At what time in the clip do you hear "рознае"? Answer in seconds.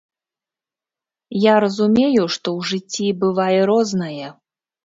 3.73-4.27